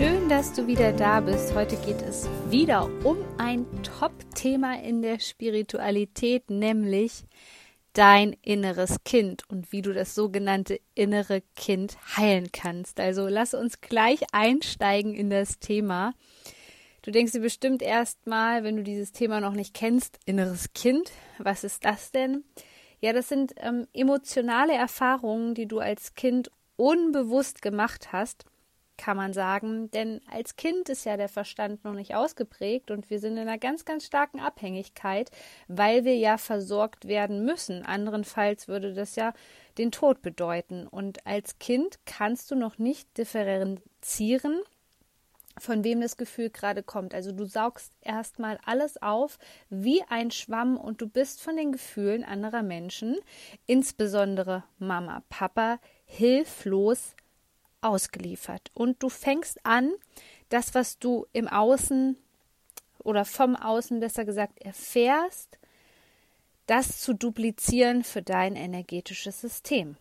[0.00, 1.54] Schön, dass du wieder da bist.
[1.54, 7.24] Heute geht es wieder um ein Top-Thema in der Spiritualität, nämlich
[7.92, 12.98] dein inneres Kind und wie du das sogenannte innere Kind heilen kannst.
[12.98, 16.14] Also lass uns gleich einsteigen in das Thema.
[17.02, 21.62] Du denkst dir bestimmt erstmal, wenn du dieses Thema noch nicht kennst, inneres Kind, was
[21.62, 22.44] ist das denn?
[23.00, 28.46] Ja, das sind ähm, emotionale Erfahrungen, die du als Kind unbewusst gemacht hast
[29.00, 29.90] kann man sagen.
[29.92, 33.58] Denn als Kind ist ja der Verstand noch nicht ausgeprägt und wir sind in einer
[33.58, 35.30] ganz, ganz starken Abhängigkeit,
[35.68, 37.86] weil wir ja versorgt werden müssen.
[37.86, 39.32] Anderenfalls würde das ja
[39.78, 40.86] den Tod bedeuten.
[40.86, 44.60] Und als Kind kannst du noch nicht differenzieren,
[45.58, 47.14] von wem das Gefühl gerade kommt.
[47.14, 49.38] Also du saugst erstmal alles auf
[49.70, 53.16] wie ein Schwamm und du bist von den Gefühlen anderer Menschen,
[53.66, 57.14] insbesondere Mama, Papa, hilflos
[57.82, 58.70] ausgeliefert.
[58.74, 59.92] Und du fängst an,
[60.48, 62.16] das, was du im Außen
[62.98, 65.58] oder vom Außen besser gesagt erfährst,
[66.66, 69.96] das zu duplizieren für dein energetisches System.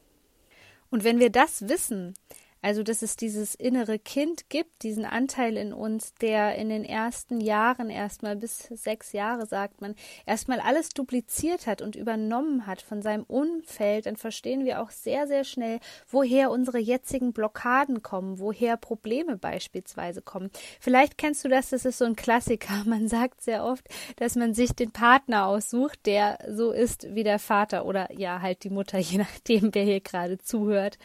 [0.91, 2.13] Und wenn wir das wissen,
[2.61, 7.39] also, dass es dieses innere Kind gibt, diesen Anteil in uns, der in den ersten
[7.39, 13.01] Jahren erstmal bis sechs Jahre, sagt man, erstmal alles dupliziert hat und übernommen hat von
[13.01, 18.75] seinem Umfeld, dann verstehen wir auch sehr, sehr schnell, woher unsere jetzigen Blockaden kommen, woher
[18.75, 20.49] Probleme beispielsweise kommen.
[20.81, 22.83] Vielleicht kennst du das, das ist so ein Klassiker.
[22.85, 27.39] Man sagt sehr oft, dass man sich den Partner aussucht, der so ist wie der
[27.39, 30.97] Vater oder ja, halt die Mutter, je nachdem, wer hier gerade zuhört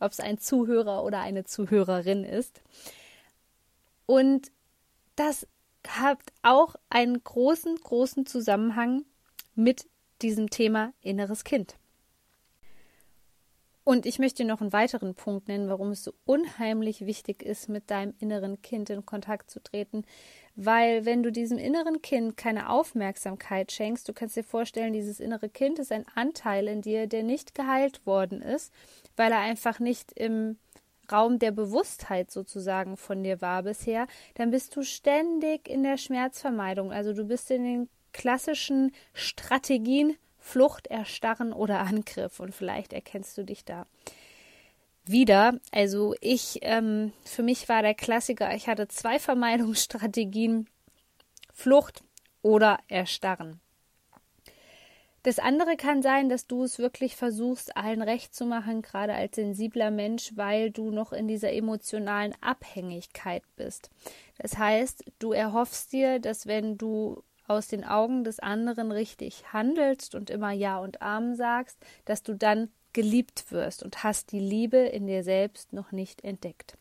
[0.00, 2.62] ob es ein Zuhörer oder eine Zuhörerin ist.
[4.06, 4.50] Und
[5.16, 5.46] das
[5.86, 9.04] hat auch einen großen, großen Zusammenhang
[9.54, 9.86] mit
[10.22, 11.76] diesem Thema inneres Kind.
[13.88, 17.90] Und ich möchte noch einen weiteren Punkt nennen, warum es so unheimlich wichtig ist, mit
[17.90, 20.04] deinem inneren Kind in Kontakt zu treten.
[20.56, 25.48] Weil wenn du diesem inneren Kind keine Aufmerksamkeit schenkst, du kannst dir vorstellen, dieses innere
[25.48, 28.74] Kind ist ein Anteil in dir, der nicht geheilt worden ist,
[29.18, 30.58] weil er einfach nicht im
[31.10, 36.92] Raum der Bewusstheit sozusagen von dir war bisher, dann bist du ständig in der Schmerzvermeidung.
[36.92, 42.40] Also du bist in den klassischen Strategien Flucht, Erstarren oder Angriff.
[42.40, 43.86] Und vielleicht erkennst du dich da
[45.04, 45.58] wieder.
[45.72, 50.68] Also ich, ähm, für mich war der Klassiker, ich hatte zwei Vermeidungsstrategien,
[51.52, 52.02] Flucht
[52.42, 53.60] oder Erstarren.
[55.24, 59.36] Das andere kann sein, dass du es wirklich versuchst, allen recht zu machen, gerade als
[59.36, 63.90] sensibler Mensch, weil du noch in dieser emotionalen Abhängigkeit bist.
[64.38, 70.14] Das heißt, du erhoffst dir, dass wenn du aus den Augen des anderen richtig handelst
[70.14, 74.76] und immer Ja und Amen sagst, dass du dann geliebt wirst und hast die Liebe
[74.78, 76.76] in dir selbst noch nicht entdeckt.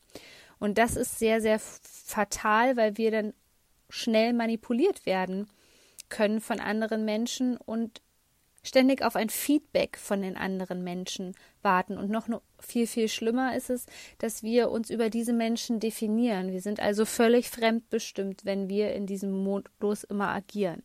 [0.60, 3.34] Und das ist sehr, sehr fatal, weil wir dann
[3.90, 5.48] schnell manipuliert werden
[6.10, 8.02] können von anderen Menschen und
[8.68, 11.98] ständig auf ein Feedback von den anderen Menschen warten.
[11.98, 12.28] Und noch
[12.60, 13.86] viel, viel schlimmer ist es,
[14.20, 16.52] dass wir uns über diese Menschen definieren.
[16.52, 20.84] Wir sind also völlig fremdbestimmt, wenn wir in diesem Modus immer agieren.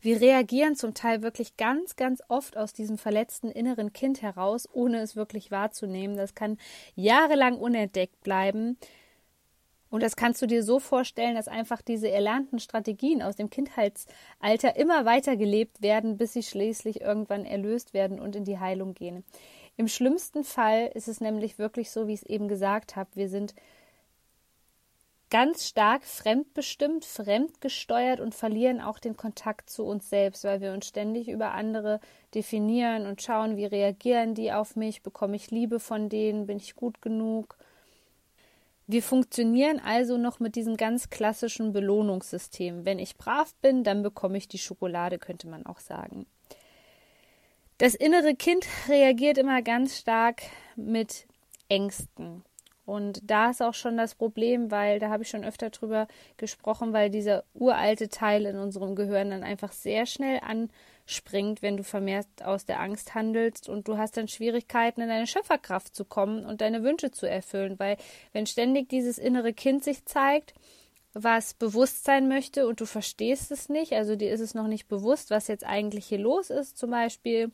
[0.00, 5.00] Wir reagieren zum Teil wirklich ganz, ganz oft aus diesem verletzten inneren Kind heraus, ohne
[5.00, 6.16] es wirklich wahrzunehmen.
[6.16, 6.58] Das kann
[6.94, 8.76] jahrelang unentdeckt bleiben.
[9.94, 14.74] Und das kannst du dir so vorstellen, dass einfach diese erlernten Strategien aus dem Kindheitsalter
[14.74, 19.22] immer weiter gelebt werden, bis sie schließlich irgendwann erlöst werden und in die Heilung gehen.
[19.76, 23.08] Im schlimmsten Fall ist es nämlich wirklich so, wie ich es eben gesagt habe.
[23.14, 23.54] Wir sind
[25.30, 30.88] ganz stark fremdbestimmt, fremdgesteuert und verlieren auch den Kontakt zu uns selbst, weil wir uns
[30.88, 32.00] ständig über andere
[32.34, 36.74] definieren und schauen, wie reagieren die auf mich, bekomme ich Liebe von denen, bin ich
[36.74, 37.56] gut genug
[38.86, 42.84] wir funktionieren also noch mit diesem ganz klassischen Belohnungssystem.
[42.84, 46.26] Wenn ich brav bin, dann bekomme ich die Schokolade, könnte man auch sagen.
[47.78, 50.42] Das innere Kind reagiert immer ganz stark
[50.76, 51.26] mit
[51.68, 52.44] Ängsten.
[52.86, 56.92] Und da ist auch schon das Problem, weil da habe ich schon öfter drüber gesprochen,
[56.92, 60.70] weil dieser uralte Teil in unserem Gehirn dann einfach sehr schnell an
[61.06, 65.26] springt, wenn du vermehrt aus der Angst handelst und du hast dann Schwierigkeiten, in deine
[65.26, 67.96] Schöpferkraft zu kommen und deine Wünsche zu erfüllen, weil
[68.32, 70.54] wenn ständig dieses innere Kind sich zeigt
[71.14, 74.88] was bewusst sein möchte und du verstehst es nicht, also dir ist es noch nicht
[74.88, 77.52] bewusst, was jetzt eigentlich hier los ist, zum Beispiel,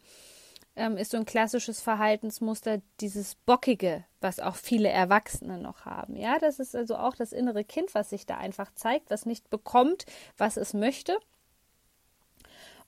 [0.76, 6.16] ähm, ist so ein klassisches Verhaltensmuster dieses Bockige, was auch viele Erwachsene noch haben.
[6.16, 9.50] Ja, das ist also auch das innere Kind, was sich da einfach zeigt, was nicht
[9.50, 10.06] bekommt,
[10.38, 11.18] was es möchte.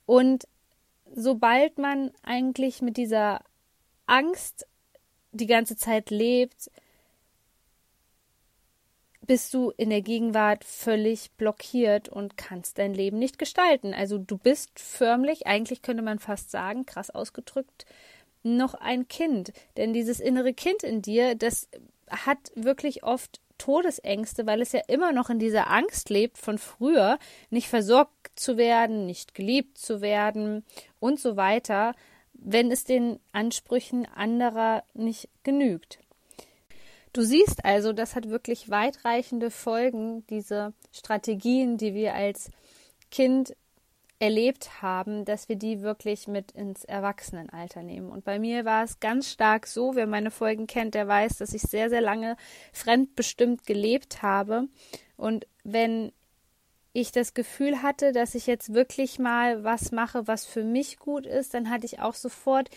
[0.07, 0.49] Und
[1.15, 3.41] sobald man eigentlich mit dieser
[4.07, 4.67] Angst
[5.33, 6.71] die ganze Zeit lebt,
[9.25, 13.95] bist du in der Gegenwart völlig blockiert und kannst dein Leben nicht gestalten.
[13.95, 17.87] Also du bist förmlich, eigentlich könnte man fast sagen, krass ausgedrückt,
[18.43, 19.53] noch ein Kind.
[19.77, 21.69] Denn dieses innere Kind in dir, das
[22.11, 27.19] hat wirklich oft Todesängste, weil es ja immer noch in dieser Angst lebt von früher,
[27.49, 30.65] nicht versorgt zu werden, nicht geliebt zu werden
[30.99, 31.95] und so weiter,
[32.33, 36.01] wenn es den Ansprüchen anderer nicht genügt.
[37.13, 42.51] Du siehst also, das hat wirklich weitreichende Folgen, diese Strategien, die wir als
[43.13, 43.55] Kind
[44.23, 48.09] erlebt haben, dass wir die wirklich mit ins Erwachsenenalter nehmen.
[48.09, 51.53] Und bei mir war es ganz stark so, wer meine Folgen kennt, der weiß, dass
[51.53, 52.37] ich sehr, sehr lange
[52.73, 54.69] fremdbestimmt gelebt habe.
[55.17, 56.13] Und wenn
[56.93, 61.27] ich das Gefühl hatte, dass ich jetzt wirklich mal was mache, was für mich gut
[61.27, 62.71] ist, dann hatte ich auch sofort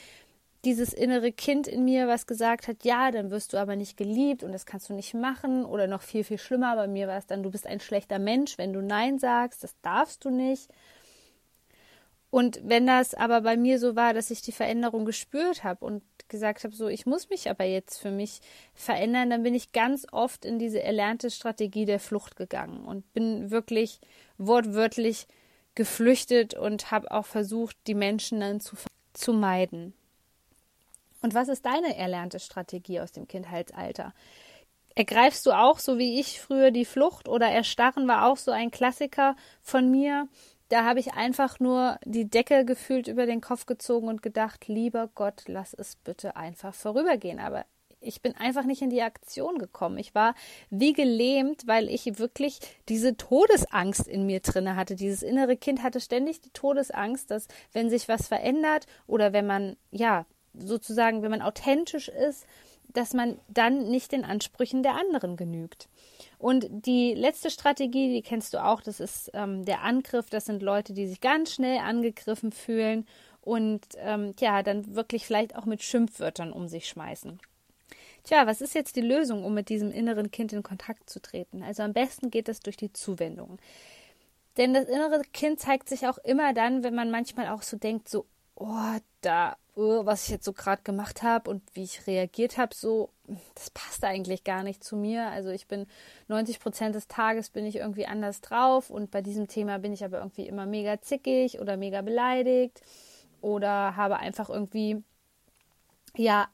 [0.64, 4.42] dieses innere Kind in mir, was gesagt hat, ja, dann wirst du aber nicht geliebt
[4.42, 7.28] und das kannst du nicht machen oder noch viel, viel schlimmer, bei mir war es
[7.28, 10.72] dann, du bist ein schlechter Mensch, wenn du Nein sagst, das darfst du nicht.
[12.36, 16.04] Und wenn das aber bei mir so war, dass ich die Veränderung gespürt habe und
[16.28, 18.42] gesagt habe, so, ich muss mich aber jetzt für mich
[18.74, 23.52] verändern, dann bin ich ganz oft in diese erlernte Strategie der Flucht gegangen und bin
[23.52, 24.02] wirklich
[24.38, 25.28] wortwörtlich
[25.76, 28.76] geflüchtet und habe auch versucht, die Menschen dann zu,
[29.14, 29.94] zu meiden.
[31.22, 34.14] Und was ist deine erlernte Strategie aus dem Kindheitsalter?
[34.94, 38.72] Ergreifst du auch, so wie ich früher, die Flucht oder Erstarren war auch so ein
[38.72, 40.28] Klassiker von mir?
[40.76, 45.10] Da habe ich einfach nur die Decke gefühlt über den Kopf gezogen und gedacht, lieber
[45.16, 47.40] Gott, lass es bitte einfach vorübergehen.
[47.40, 47.64] Aber
[48.02, 49.98] ich bin einfach nicht in die Aktion gekommen.
[49.98, 50.36] Ich war
[50.70, 54.98] wie gelähmt, weil ich wirklich diese Todesangst in mir drinne hatte.
[54.98, 59.78] Dieses innere Kind hatte ständig die Todesangst, dass wenn sich was verändert oder wenn man
[59.92, 62.46] ja sozusagen, wenn man authentisch ist,
[62.98, 65.88] dass man dann nicht den Ansprüchen der anderen genügt.
[66.38, 70.30] Und die letzte Strategie, die kennst du auch, das ist ähm, der Angriff.
[70.30, 73.06] Das sind Leute, die sich ganz schnell angegriffen fühlen
[73.42, 77.40] und ähm, ja, dann wirklich vielleicht auch mit Schimpfwörtern um sich schmeißen.
[78.24, 81.62] Tja, was ist jetzt die Lösung, um mit diesem inneren Kind in Kontakt zu treten?
[81.62, 83.60] Also am besten geht es durch die Zuwendung.
[84.58, 88.10] Denn das innere Kind zeigt sich auch immer dann, wenn man manchmal auch so denkt,
[88.10, 88.26] so,
[88.56, 93.10] oh, da, was ich jetzt so gerade gemacht habe und wie ich reagiert habe, so,
[93.56, 95.28] das passt eigentlich gar nicht zu mir.
[95.30, 95.86] Also ich bin
[96.28, 100.06] 90 Prozent des Tages bin ich irgendwie anders drauf und bei diesem Thema bin ich
[100.06, 102.82] aber irgendwie immer mega zickig oder mega beleidigt
[103.42, 105.04] oder habe einfach irgendwie
[106.18, 106.48] ja,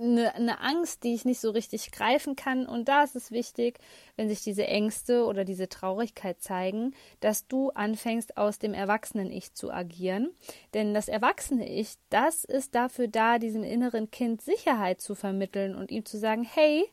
[0.00, 2.66] eine, eine Angst, die ich nicht so richtig greifen kann.
[2.66, 3.78] Und da ist es wichtig,
[4.16, 9.70] wenn sich diese Ängste oder diese Traurigkeit zeigen, dass du anfängst, aus dem Erwachsenen-Ich zu
[9.70, 10.30] agieren.
[10.74, 16.04] Denn das Erwachsene-Ich, das ist dafür da, diesem inneren Kind Sicherheit zu vermitteln und ihm
[16.04, 16.84] zu sagen, hey,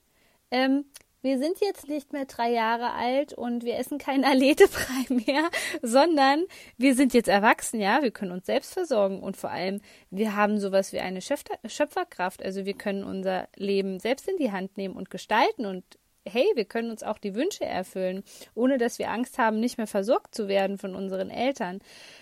[0.52, 0.86] ähm,
[1.22, 5.50] wir sind jetzt nicht mehr drei Jahre alt und wir essen keinen Aletebrei mehr,
[5.82, 6.46] sondern
[6.78, 10.60] wir sind jetzt erwachsen, ja, wir können uns selbst versorgen und vor allem wir haben
[10.60, 15.10] sowas wie eine Schöpferkraft, also wir können unser Leben selbst in die Hand nehmen und
[15.10, 15.84] gestalten und
[16.28, 18.24] hey, wir können uns auch die Wünsche erfüllen,
[18.54, 21.80] ohne dass wir Angst haben, nicht mehr versorgt zu werden von unseren Eltern.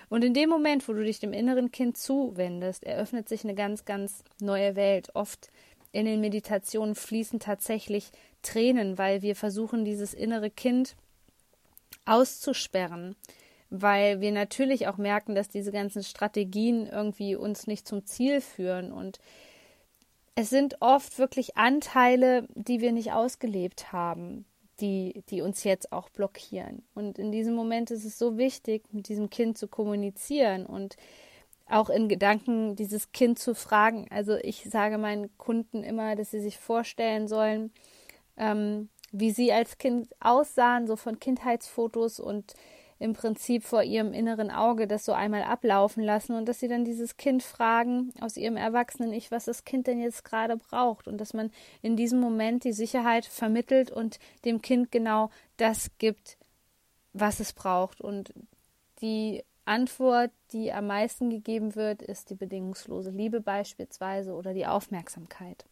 [0.10, 3.86] Und in dem Moment, wo du dich dem inneren Kind zuwendest, eröffnet sich eine ganz,
[3.86, 5.10] ganz neue Welt.
[5.14, 5.50] Oft
[5.92, 10.96] in den Meditationen fließen tatsächlich Tränen, weil wir versuchen, dieses innere Kind
[12.06, 13.16] auszusperren,
[13.70, 18.92] weil wir natürlich auch merken, dass diese ganzen Strategien irgendwie uns nicht zum Ziel führen
[18.92, 19.20] und
[20.40, 24.46] es sind oft wirklich Anteile, die wir nicht ausgelebt haben,
[24.80, 26.84] die, die uns jetzt auch blockieren.
[26.94, 30.96] Und in diesem Moment ist es so wichtig, mit diesem Kind zu kommunizieren und
[31.68, 34.06] auch in Gedanken dieses Kind zu fragen.
[34.12, 37.72] Also ich sage meinen Kunden immer, dass sie sich vorstellen sollen,
[38.38, 42.54] ähm, wie sie als Kind aussahen, so von Kindheitsfotos und
[43.00, 46.84] im Prinzip vor ihrem inneren Auge das so einmal ablaufen lassen und dass sie dann
[46.84, 51.20] dieses Kind fragen aus ihrem erwachsenen Ich, was das Kind denn jetzt gerade braucht und
[51.20, 51.52] dass man
[51.82, 56.38] in diesem Moment die Sicherheit vermittelt und dem Kind genau das gibt,
[57.14, 58.34] was es braucht und
[59.02, 65.66] die Antwort, die am meisten gegeben wird, ist die bedingungslose Liebe beispielsweise oder die Aufmerksamkeit.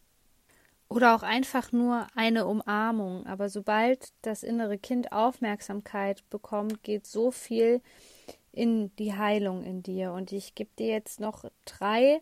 [0.88, 3.26] Oder auch einfach nur eine Umarmung.
[3.26, 7.80] Aber sobald das innere Kind Aufmerksamkeit bekommt, geht so viel
[8.52, 10.12] in die Heilung in dir.
[10.12, 12.20] Und ich gebe dir jetzt noch drei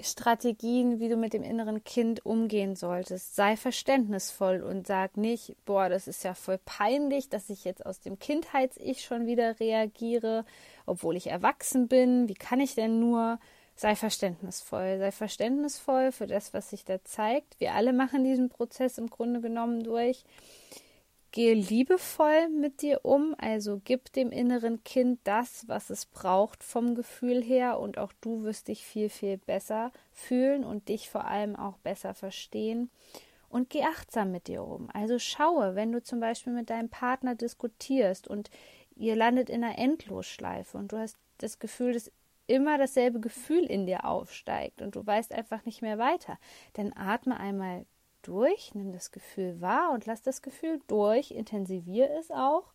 [0.00, 3.34] Strategien, wie du mit dem inneren Kind umgehen solltest.
[3.34, 8.00] Sei verständnisvoll und sag nicht, boah, das ist ja voll peinlich, dass ich jetzt aus
[8.00, 10.44] dem Kindheits-Ich schon wieder reagiere,
[10.84, 12.28] obwohl ich erwachsen bin.
[12.28, 13.38] Wie kann ich denn nur?
[13.78, 17.60] Sei verständnisvoll, sei verständnisvoll für das, was sich da zeigt.
[17.60, 20.24] Wir alle machen diesen Prozess im Grunde genommen durch.
[21.30, 26.94] Gehe liebevoll mit dir um, also gib dem inneren Kind das, was es braucht vom
[26.94, 31.54] Gefühl her und auch du wirst dich viel, viel besser fühlen und dich vor allem
[31.54, 32.90] auch besser verstehen.
[33.50, 34.88] Und geh achtsam mit dir um.
[34.94, 38.50] Also schaue, wenn du zum Beispiel mit deinem Partner diskutierst und
[38.96, 42.10] ihr landet in einer Endlosschleife und du hast das Gefühl, dass
[42.46, 46.38] immer dasselbe Gefühl in dir aufsteigt und du weißt einfach nicht mehr weiter,
[46.74, 47.86] dann atme einmal
[48.22, 52.72] durch, nimm das Gefühl wahr und lass das Gefühl durch, intensivier es auch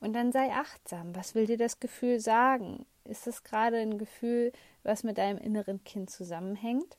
[0.00, 1.14] und dann sei achtsam.
[1.14, 2.86] Was will dir das Gefühl sagen?
[3.04, 6.96] Ist es gerade ein Gefühl, was mit deinem inneren Kind zusammenhängt?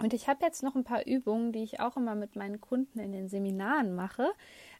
[0.00, 2.98] Und ich habe jetzt noch ein paar Übungen, die ich auch immer mit meinen Kunden
[2.98, 4.32] in den Seminaren mache.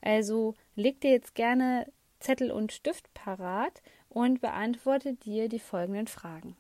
[0.02, 1.86] Also leg dir jetzt gerne
[2.18, 3.82] Zettel und Stift parat
[4.14, 6.56] und beantworte dir die folgenden Fragen.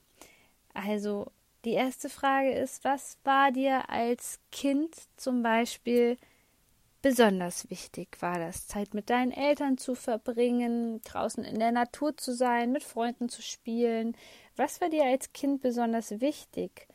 [0.74, 1.30] Also
[1.64, 6.18] die erste Frage ist, was war dir als Kind zum Beispiel
[7.00, 8.20] besonders wichtig?
[8.20, 12.82] War das Zeit mit deinen Eltern zu verbringen, draußen in der Natur zu sein, mit
[12.82, 14.16] Freunden zu spielen?
[14.56, 16.88] Was war dir als Kind besonders wichtig?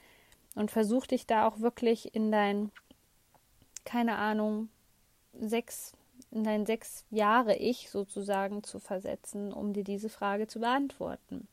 [0.56, 2.72] Und versuch dich da auch wirklich in dein,
[3.86, 4.70] keine Ahnung,
[5.40, 5.94] sechs,
[6.32, 11.48] in dein sechs Jahre Ich sozusagen zu versetzen, um dir diese Frage zu beantworten.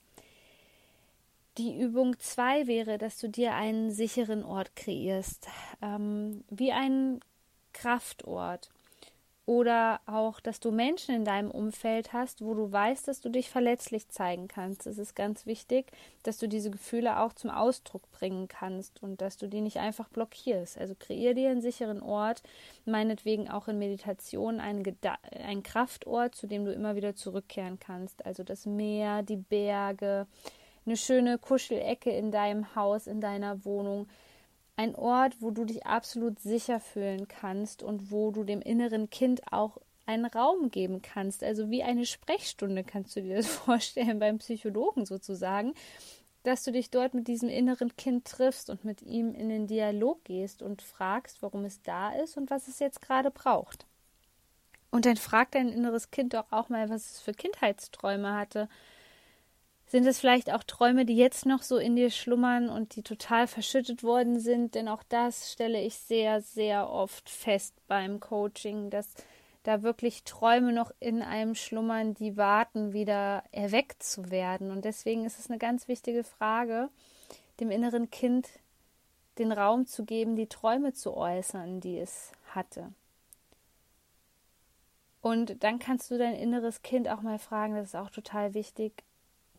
[1.59, 5.49] Die Übung 2 wäre, dass du dir einen sicheren Ort kreierst,
[5.80, 7.21] ähm, wie einen
[7.73, 8.71] Kraftort.
[9.47, 13.49] Oder auch, dass du Menschen in deinem Umfeld hast, wo du weißt, dass du dich
[13.49, 14.88] verletzlich zeigen kannst.
[14.88, 15.93] Es ist ganz wichtig,
[16.25, 20.09] dass du diese Gefühle auch zum Ausdruck bringen kannst und dass du die nicht einfach
[20.09, 20.79] blockierst.
[20.79, 22.43] Also kreier dir einen sicheren Ort,
[22.87, 24.83] meinetwegen auch in Meditation einen,
[25.31, 28.26] einen Kraftort, zu dem du immer wieder zurückkehren kannst.
[28.26, 30.26] Also das Meer, die Berge,
[30.87, 34.09] eine schöne Kuschelecke in deinem Haus, in deiner Wohnung.
[34.76, 39.52] Ein Ort, wo du dich absolut sicher fühlen kannst und wo du dem inneren Kind
[39.52, 41.42] auch einen Raum geben kannst.
[41.42, 45.75] Also wie eine Sprechstunde kannst du dir das vorstellen beim Psychologen sozusagen,
[46.45, 50.23] dass du dich dort mit diesem inneren Kind triffst und mit ihm in den Dialog
[50.25, 53.85] gehst und fragst, warum es da ist und was es jetzt gerade braucht.
[54.90, 58.68] Und dann fragt dein inneres Kind doch auch mal, was es für Kindheitsträume hatte,
[59.87, 63.47] sind es vielleicht auch Träume, die jetzt noch so in dir schlummern und die total
[63.47, 64.75] verschüttet worden sind?
[64.75, 69.14] Denn auch das stelle ich sehr, sehr oft fest beim Coaching, dass
[69.62, 74.71] da wirklich Träume noch in einem schlummern, die warten, wieder erweckt zu werden.
[74.71, 76.88] Und deswegen ist es eine ganz wichtige Frage,
[77.61, 78.49] dem inneren Kind
[79.38, 82.93] den Raum zu geben, die Träume zu äußern, die es hatte.
[85.21, 89.02] Und dann kannst du dein inneres Kind auch mal fragen, das ist auch total wichtig,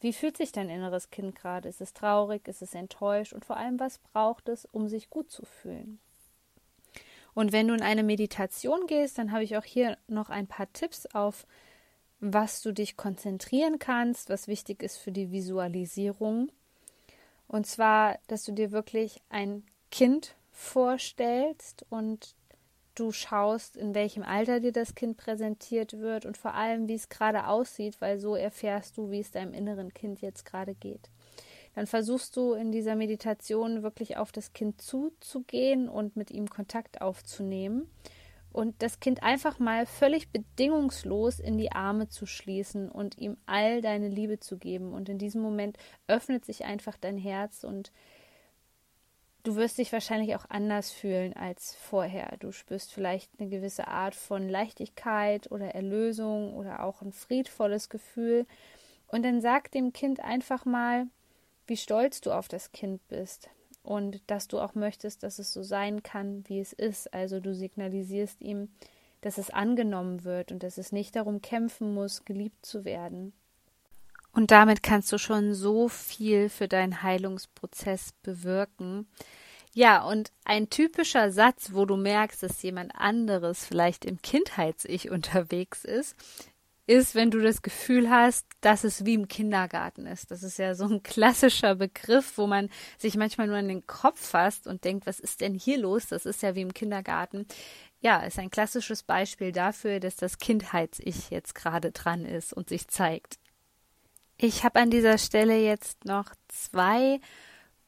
[0.02, 1.70] wie fühlt sich dein inneres Kind gerade?
[1.70, 2.48] Ist es traurig?
[2.48, 3.34] Ist es enttäuscht?
[3.34, 6.00] Und vor allem, was braucht es, um sich gut zu fühlen?
[7.34, 10.72] Und wenn du in eine Meditation gehst, dann habe ich auch hier noch ein paar
[10.74, 11.46] Tipps auf,
[12.20, 16.52] was du dich konzentrieren kannst, was wichtig ist für die Visualisierung.
[17.48, 22.36] Und zwar, dass du dir wirklich ein Kind vorstellst und
[23.00, 27.10] du schaust, in welchem Alter dir das Kind präsentiert wird und vor allem, wie es
[27.10, 31.10] gerade aussieht, weil so erfährst du, wie es deinem inneren Kind jetzt gerade geht.
[31.76, 37.02] Dann versuchst du in dieser Meditation wirklich auf das Kind zuzugehen und mit ihm Kontakt
[37.02, 37.88] aufzunehmen
[38.52, 43.84] und das Kind einfach mal völlig bedingungslos in die Arme zu schließen und ihm all
[43.84, 44.94] deine Liebe zu geben.
[44.94, 45.78] Und in diesem Moment
[46.08, 47.92] öffnet sich einfach dein Herz und
[49.44, 52.36] du wirst dich wahrscheinlich auch anders fühlen als vorher.
[52.40, 58.46] Du spürst vielleicht eine gewisse Art von Leichtigkeit oder Erlösung oder auch ein friedvolles Gefühl.
[59.08, 61.08] Und dann sag dem Kind einfach mal,
[61.66, 63.50] wie stolz du auf das Kind bist
[63.84, 67.14] und dass du auch möchtest, dass es so sein kann, wie es ist.
[67.14, 68.70] Also du signalisierst ihm,
[69.22, 73.34] dass es angenommen wird und dass es nicht darum kämpfen muss, geliebt zu werden.
[74.38, 79.08] Und damit kannst du schon so viel für deinen Heilungsprozess bewirken.
[79.74, 85.84] Ja, und ein typischer Satz, wo du merkst, dass jemand anderes vielleicht im Kindheits-Ich unterwegs
[85.84, 86.16] ist,
[86.86, 90.30] ist, wenn du das Gefühl hast, dass es wie im Kindergarten ist.
[90.30, 94.24] Das ist ja so ein klassischer Begriff, wo man sich manchmal nur an den Kopf
[94.24, 96.10] fasst und denkt, was ist denn hier los?
[96.10, 97.48] Das ist ja wie im Kindergarten.
[98.02, 102.88] Ja, ist ein klassisches Beispiel dafür, dass das Kindheits-Ich jetzt gerade dran ist und sich
[102.88, 103.40] zeigt.
[104.40, 107.20] Ich habe an dieser Stelle jetzt noch zwei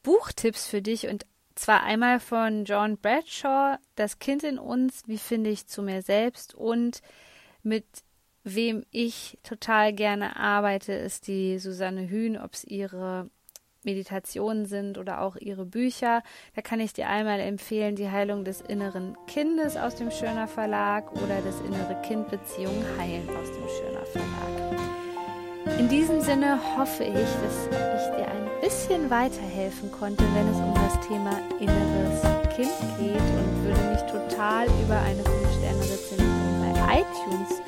[0.02, 5.50] Buchtipps für dich und zwar einmal von John Bradshaw, Das Kind in uns, wie finde
[5.50, 7.02] ich zu mir selbst und
[7.62, 7.84] mit
[8.42, 13.30] wem ich total gerne arbeite, ist die Susanne Hühn, ob es ihre
[13.84, 16.22] Meditationen sind oder auch ihre Bücher.
[16.56, 21.12] Da kann ich dir einmal empfehlen, die Heilung des inneren Kindes aus dem Schöner Verlag
[21.12, 23.99] oder das innere Kind-Beziehung heilen aus dem Schöner Verlag.
[25.80, 30.74] In diesem Sinne hoffe ich, dass ich dir ein bisschen weiterhelfen konnte, wenn es um
[30.74, 32.20] das Thema inneres
[32.54, 32.68] Kind
[32.98, 36.28] geht und würde mich total über eine 5-Sterne-Rezension
[36.60, 37.62] bei iTunes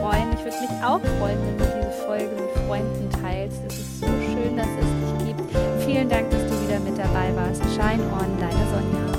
[0.00, 0.32] freuen.
[0.32, 3.60] Ich würde mich auch freuen, wenn du diese Folge mit Freunden teilst.
[3.68, 5.84] Es ist so schön, dass es dich gibt.
[5.84, 7.60] Vielen Dank, dass du wieder mit dabei warst.
[7.74, 9.17] Shine on, deine Sonja.